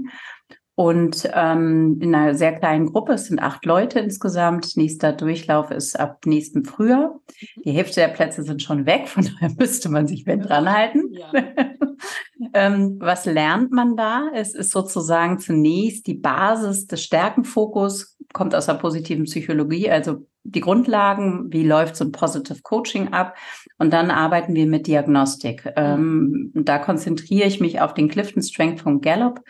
[0.76, 4.78] und ähm, in einer sehr kleinen Gruppe, es sind acht Leute insgesamt.
[4.78, 7.20] Nächster Durchlauf ist ab nächsten Frühjahr.
[7.56, 7.62] Mhm.
[7.66, 11.12] Die Hälfte der Plätze sind schon weg, von daher müsste man sich wenn dran halten.
[11.12, 11.32] Ja.
[12.54, 14.30] ähm, was lernt man da?
[14.34, 20.62] Es ist sozusagen zunächst die Basis des Stärkenfokus, kommt aus der positiven Psychologie, also die
[20.62, 23.36] Grundlagen, wie läuft so ein Positive Coaching ab
[23.78, 25.66] und dann arbeiten wir mit Diagnostik.
[25.66, 25.72] Mhm.
[25.76, 29.42] Ähm, da konzentriere ich mich auf den Clifton Strength von Gallup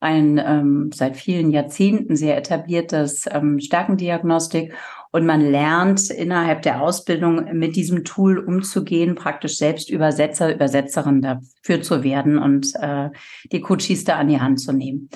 [0.00, 4.74] ein ähm, seit vielen Jahrzehnten sehr etabliertes ähm, Stärkendiagnostik
[5.12, 11.82] und man lernt innerhalb der Ausbildung mit diesem Tool umzugehen, praktisch selbst Übersetzer, Übersetzerin dafür
[11.82, 13.10] zu werden und äh,
[13.50, 15.10] die Coaches da an die Hand zu nehmen.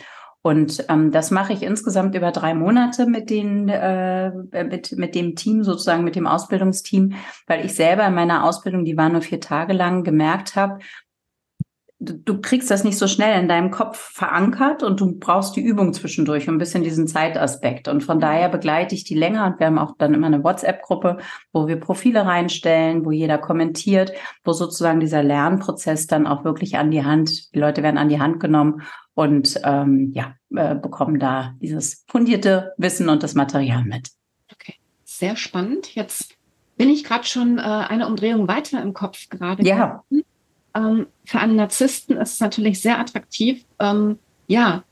[0.46, 4.30] Und ähm, das mache ich insgesamt über drei Monate mit, den, äh,
[4.64, 7.14] mit, mit dem Team, sozusagen mit dem Ausbildungsteam,
[7.46, 10.80] weil ich selber in meiner Ausbildung, die war nur vier Tage lang, gemerkt habe,
[12.04, 15.92] du kriegst das nicht so schnell in deinem Kopf verankert und du brauchst die Übung
[15.92, 17.88] zwischendurch und ein bisschen diesen Zeitaspekt.
[17.88, 21.18] Und von daher begleite ich die länger und wir haben auch dann immer eine WhatsApp-Gruppe,
[21.52, 24.12] wo wir Profile reinstellen, wo jeder kommentiert,
[24.44, 28.20] wo sozusagen dieser Lernprozess dann auch wirklich an die Hand, die Leute werden an die
[28.20, 28.82] Hand genommen
[29.14, 34.10] und ähm, ja, äh, bekommen da dieses fundierte Wissen und das Material mit.
[34.52, 35.94] Okay, sehr spannend.
[35.94, 36.36] Jetzt
[36.76, 39.64] bin ich gerade schon äh, eine Umdrehung weiter im Kopf gerade.
[39.64, 40.02] Ja.
[40.10, 40.24] Geworden
[40.74, 44.84] ähm, für einen Narzissten ist es natürlich sehr attraktiv, ähm, ja,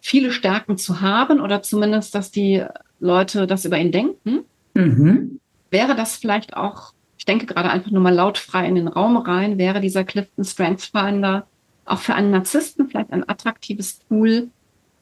[0.00, 2.64] viele Stärken zu haben oder zumindest, dass die
[2.98, 4.40] Leute das über ihn denken.
[4.74, 5.40] Mhm.
[5.70, 9.58] Wäre das vielleicht auch, ich denke gerade einfach nur mal lautfrei in den Raum rein,
[9.58, 11.46] wäre dieser Clifton Strength Finder
[11.84, 14.48] auch für einen Narzissten vielleicht ein attraktives Tool,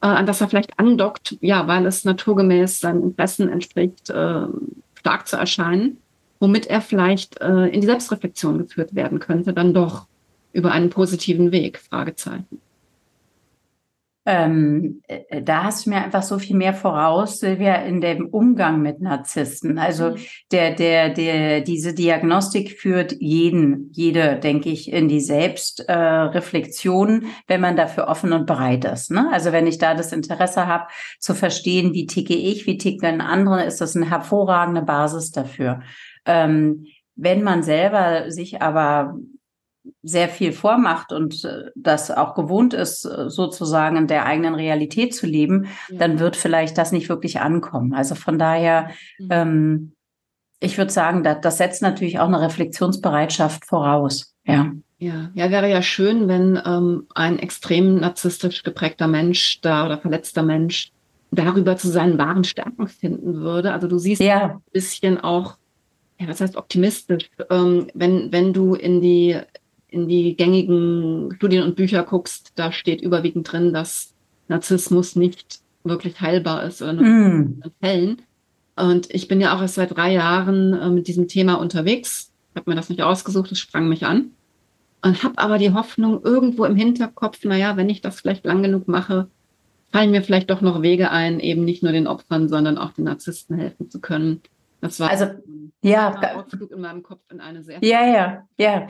[0.01, 4.47] äh, an das er vielleicht andockt, ja, weil es naturgemäß seinen Interessen entspricht, äh,
[4.95, 5.99] stark zu erscheinen
[6.41, 10.07] womit er vielleicht äh, in die Selbstreflexion geführt werden könnte, dann doch
[10.53, 11.79] über einen positiven Weg?
[11.79, 12.61] Fragezeichen.
[14.31, 18.83] Ähm, äh, da hast du mir einfach so viel mehr voraus, Silvia, in dem Umgang
[18.83, 19.79] mit Narzissten.
[19.79, 20.17] Also mhm.
[20.53, 27.63] der, der, der, diese Diagnostik führt jeden, jede, denke ich, in die Selbstreflexion, äh, wenn
[27.63, 29.11] man dafür offen und bereit ist.
[29.11, 29.31] Ne?
[29.33, 33.65] Also wenn ich da das Interesse habe, zu verstehen, wie ticke ich, wie ticken andere,
[33.65, 35.81] ist das eine hervorragende Basis dafür.
[36.29, 36.87] Ähm,
[37.17, 39.17] wenn man selber sich aber
[40.03, 45.15] sehr viel vormacht und äh, das auch gewohnt ist, äh, sozusagen in der eigenen Realität
[45.15, 45.99] zu leben, ja.
[45.99, 47.95] dann wird vielleicht das nicht wirklich ankommen.
[47.95, 49.29] Also von daher, mhm.
[49.31, 49.93] ähm,
[50.61, 54.35] ich würde sagen, das, das setzt natürlich auch eine Reflexionsbereitschaft voraus.
[54.45, 54.73] Ja.
[55.01, 60.43] Ja, ja, wäre ja schön, wenn ähm, ein extrem narzisstisch geprägter Mensch da oder verletzter
[60.43, 60.91] Mensch
[61.31, 63.73] darüber zu seinen wahren Stärken finden würde.
[63.73, 64.55] Also du siehst ja.
[64.55, 65.57] ein bisschen auch
[66.19, 67.31] ja, was heißt optimistisch?
[67.51, 69.39] Ähm, wenn, wenn du in die,
[69.89, 74.15] in die gängigen Studien und Bücher guckst, da steht überwiegend drin, dass
[74.49, 77.63] Narzissmus nicht wirklich heilbar ist oder nur mm.
[77.65, 78.23] in Fällen.
[78.77, 82.33] Und ich bin ja auch erst seit drei Jahren äh, mit diesem Thema unterwegs.
[82.51, 84.33] Ich habe mir das nicht ausgesucht, es sprang mich an.
[85.03, 88.89] und habe aber die Hoffnung irgendwo im Hinterkopf, naja, wenn ich das vielleicht lang genug
[88.89, 89.29] mache,
[89.93, 93.05] fallen mir vielleicht doch noch Wege ein, eben nicht nur den Opfern, sondern auch den
[93.05, 94.43] Narzissten helfen zu können.
[94.81, 95.27] Das war also
[95.83, 98.87] ja Ausflug in meinem Kopf in eine sehr ja ja ja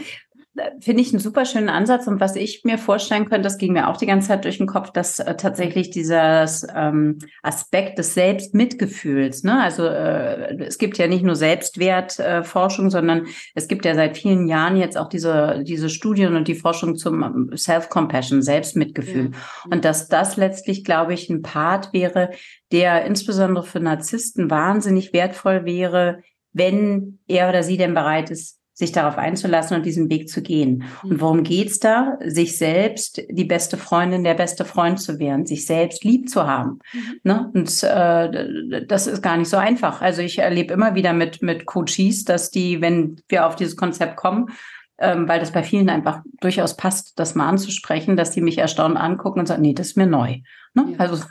[0.81, 2.07] finde ich einen super schönen Ansatz.
[2.07, 4.67] Und was ich mir vorstellen könnte, das ging mir auch die ganze Zeit durch den
[4.67, 9.61] Kopf, dass äh, tatsächlich dieses ähm, Aspekt des Selbstmitgefühls, ne?
[9.63, 14.49] also äh, es gibt ja nicht nur Selbstwertforschung, äh, sondern es gibt ja seit vielen
[14.49, 19.31] Jahren jetzt auch diese, diese Studien und die Forschung zum ähm, Self-Compassion, Selbstmitgefühl.
[19.33, 19.71] Ja.
[19.71, 22.31] Und dass das letztlich, glaube ich, ein Part wäre,
[22.73, 28.93] der insbesondere für Narzissten wahnsinnig wertvoll wäre, wenn er oder sie denn bereit ist, sich
[28.93, 30.85] darauf einzulassen und diesen Weg zu gehen.
[31.03, 31.21] Und mhm.
[31.21, 32.17] worum geht's da?
[32.25, 36.79] Sich selbst die beste Freundin, der beste Freund zu werden, sich selbst lieb zu haben.
[36.93, 37.21] Mhm.
[37.25, 37.51] Ne?
[37.55, 40.01] Und äh, das ist gar nicht so einfach.
[40.01, 44.15] Also ich erlebe immer wieder mit, mit Coaches, dass die, wenn wir auf dieses Konzept
[44.15, 44.51] kommen,
[44.99, 48.97] ähm, weil das bei vielen einfach durchaus passt, das mal anzusprechen, dass die mich erstaunt
[48.97, 50.37] angucken und sagen, nee, das ist mir neu.
[50.75, 50.93] Ne?
[50.93, 50.99] Ja.
[50.99, 51.25] Also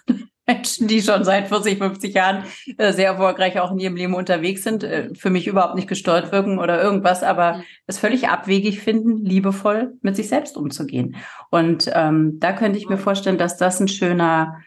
[0.48, 2.44] Menschen, die schon seit 40, 50 Jahren
[2.78, 6.32] äh, sehr erfolgreich auch in ihrem Leben unterwegs sind, äh, für mich überhaupt nicht gesteuert
[6.32, 11.18] wirken oder irgendwas, aber es völlig abwegig finden, liebevoll mit sich selbst umzugehen.
[11.52, 14.58] Und ähm, da könnte ich mir vorstellen, dass das ein schöner,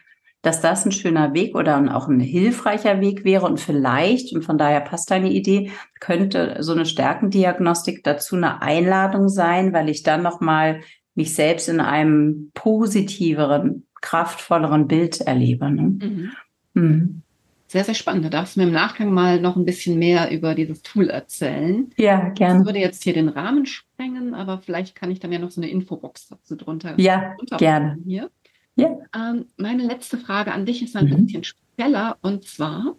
[0.43, 4.59] dass das ein schöner Weg oder auch ein hilfreicher Weg wäre und vielleicht, und von
[4.59, 10.21] daher passt deine Idee, könnte so eine Stärkendiagnostik dazu eine Einladung sein, weil ich dann
[10.21, 10.81] nochmal
[11.15, 15.69] mich selbst in einem positiveren kraftvolleren Bild erlebe.
[15.71, 15.81] Ne?
[15.81, 16.31] Mhm.
[16.73, 17.21] Mhm.
[17.67, 18.25] Sehr, sehr spannend.
[18.25, 21.89] Da darfst du mir im Nachgang mal noch ein bisschen mehr über dieses Tool erzählen.
[21.95, 22.59] Ja, gerne.
[22.59, 25.61] Das würde jetzt hier den Rahmen sprengen, aber vielleicht kann ich dann ja noch so
[25.61, 26.99] eine Infobox dazu drunter.
[26.99, 27.97] Ja, gerne.
[28.05, 28.29] Hier.
[28.75, 28.97] Ja.
[29.15, 31.25] Ähm, meine letzte Frage an dich ist ein mhm.
[31.25, 32.97] bisschen spezieller und zwar,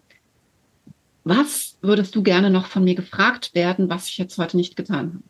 [1.25, 5.12] was würdest du gerne noch von mir gefragt werden, was ich jetzt heute nicht getan
[5.15, 5.25] habe?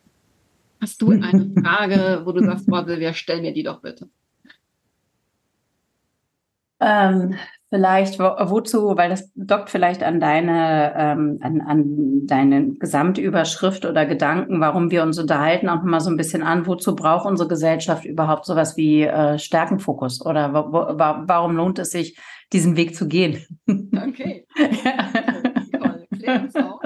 [0.79, 4.07] Hast du eine Frage, wo du sagst, boah, Silvia, stell mir die doch bitte.
[6.83, 7.35] Ähm,
[7.69, 14.05] vielleicht, wo, wozu, weil das dockt vielleicht an deine, ähm, an, an deine Gesamtüberschrift oder
[14.05, 18.05] Gedanken, warum wir uns unterhalten, auch mal so ein bisschen an, wozu braucht unsere Gesellschaft
[18.05, 22.17] überhaupt sowas wie äh, Stärkenfokus oder wo, wo, warum lohnt es sich,
[22.51, 23.43] diesen Weg zu gehen?
[23.67, 24.45] Okay.
[26.25, 26.79] Uns auch.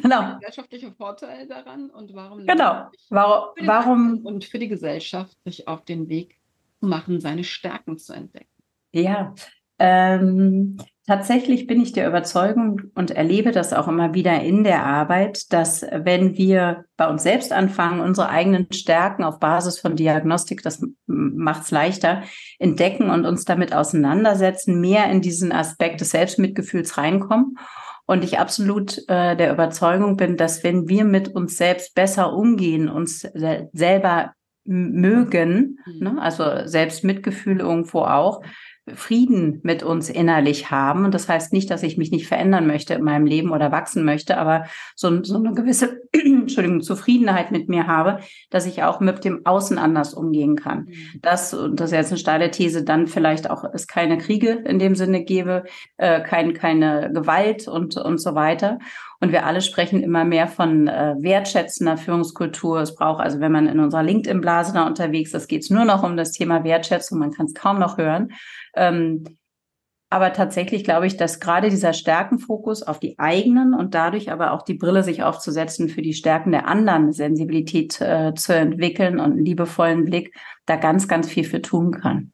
[0.00, 0.36] Genau.
[0.36, 2.86] gesellschaftliche Vorteile daran und warum genau.
[3.10, 6.38] warum, warum und für die Gesellschaft sich auf den Weg
[6.80, 8.49] zu machen, seine Stärken zu entdecken.
[8.92, 9.34] Ja,
[9.78, 10.76] ähm,
[11.06, 15.82] tatsächlich bin ich der Überzeugung und erlebe das auch immer wieder in der Arbeit, dass
[15.82, 21.62] wenn wir bei uns selbst anfangen, unsere eigenen Stärken auf Basis von Diagnostik, das macht
[21.62, 22.22] es leichter,
[22.58, 27.56] entdecken und uns damit auseinandersetzen, mehr in diesen Aspekt des Selbstmitgefühls reinkommen.
[28.06, 32.88] Und ich absolut äh, der Überzeugung bin, dass wenn wir mit uns selbst besser umgehen,
[32.88, 33.20] uns
[33.72, 34.32] selber
[34.64, 35.98] mögen, mhm.
[36.00, 38.42] ne, also Selbstmitgefühl irgendwo auch,
[38.94, 41.04] Frieden mit uns innerlich haben.
[41.04, 44.04] Und das heißt nicht, dass ich mich nicht verändern möchte in meinem Leben oder wachsen
[44.04, 49.24] möchte, aber so, so eine gewisse Entschuldigung, Zufriedenheit mit mir habe, dass ich auch mit
[49.24, 50.86] dem Außen anders umgehen kann.
[50.86, 51.20] Mhm.
[51.22, 54.78] Das, und das ist jetzt eine steile These, dann vielleicht auch es keine Kriege in
[54.78, 55.64] dem Sinne gebe,
[55.96, 58.78] äh, kein, keine Gewalt und, und so weiter.
[59.22, 62.80] Und wir alle sprechen immer mehr von äh, wertschätzender Führungskultur.
[62.80, 66.02] Es braucht also, wenn man in unserer LinkedIn-Blase da unterwegs ist, geht es nur noch
[66.02, 67.18] um das Thema Wertschätzung.
[67.18, 68.32] Man kann es kaum noch hören.
[68.74, 69.24] Ähm,
[70.12, 74.62] aber tatsächlich glaube ich, dass gerade dieser Stärkenfokus auf die eigenen und dadurch aber auch
[74.62, 79.44] die Brille sich aufzusetzen für die Stärken der anderen, Sensibilität äh, zu entwickeln und einen
[79.44, 80.34] liebevollen Blick,
[80.66, 82.32] da ganz, ganz viel für tun kann.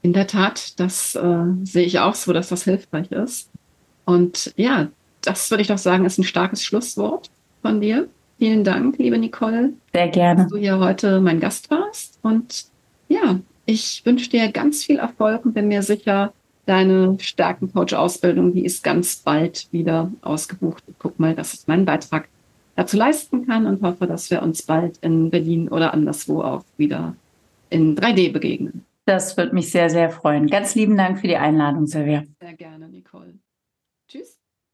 [0.00, 3.50] In der Tat, das äh, sehe ich auch so, dass das hilfreich ist.
[4.06, 4.88] Und ja,
[5.22, 7.30] das würde ich doch sagen, ist ein starkes Schlusswort
[7.62, 8.08] von dir.
[8.38, 9.74] Vielen Dank, liebe Nicole.
[9.92, 10.42] Sehr gerne.
[10.42, 12.18] Dass du hier heute mein Gast warst.
[12.22, 12.64] Und
[13.08, 16.32] ja, ich wünsche dir ganz viel Erfolg und bin mir sicher,
[16.66, 20.84] deine Stärkencoach-Ausbildung, die ist ganz bald wieder ausgebucht.
[20.86, 22.28] Ich guck mal, dass ich meinen Beitrag
[22.76, 27.16] dazu leisten kann und hoffe, dass wir uns bald in Berlin oder anderswo auch wieder
[27.70, 28.84] in 3D begegnen.
[29.04, 30.46] Das würde mich sehr, sehr freuen.
[30.46, 32.22] Ganz lieben Dank für die Einladung, Silvia.
[32.40, 33.34] Sehr gerne, Nicole.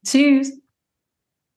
[0.06, 0.48] Tschüss.